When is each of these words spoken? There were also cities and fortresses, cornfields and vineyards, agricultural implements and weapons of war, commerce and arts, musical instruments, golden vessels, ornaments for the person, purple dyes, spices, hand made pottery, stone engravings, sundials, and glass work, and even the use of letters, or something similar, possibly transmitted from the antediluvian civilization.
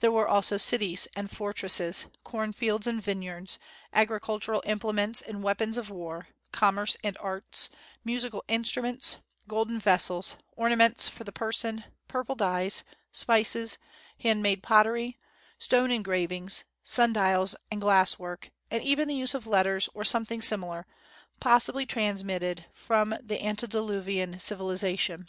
There 0.00 0.10
were 0.10 0.26
also 0.26 0.56
cities 0.56 1.06
and 1.14 1.30
fortresses, 1.30 2.06
cornfields 2.24 2.86
and 2.86 3.02
vineyards, 3.04 3.58
agricultural 3.92 4.62
implements 4.64 5.20
and 5.20 5.42
weapons 5.42 5.76
of 5.76 5.90
war, 5.90 6.28
commerce 6.52 6.96
and 7.04 7.18
arts, 7.20 7.68
musical 8.02 8.42
instruments, 8.48 9.18
golden 9.46 9.78
vessels, 9.78 10.36
ornaments 10.56 11.06
for 11.06 11.24
the 11.24 11.32
person, 11.32 11.84
purple 12.08 12.34
dyes, 12.34 12.82
spices, 13.12 13.76
hand 14.20 14.42
made 14.42 14.62
pottery, 14.62 15.18
stone 15.58 15.90
engravings, 15.90 16.64
sundials, 16.82 17.54
and 17.70 17.82
glass 17.82 18.18
work, 18.18 18.50
and 18.70 18.82
even 18.82 19.06
the 19.06 19.14
use 19.14 19.34
of 19.34 19.46
letters, 19.46 19.86
or 19.92 20.02
something 20.02 20.40
similar, 20.40 20.86
possibly 21.40 21.84
transmitted 21.84 22.64
from 22.72 23.14
the 23.22 23.42
antediluvian 23.42 24.40
civilization. 24.40 25.28